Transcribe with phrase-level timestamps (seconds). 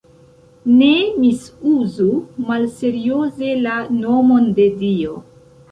[0.77, 0.87] Ne
[1.23, 2.07] misuzu
[2.49, 5.19] malserioze la nomon de Dio.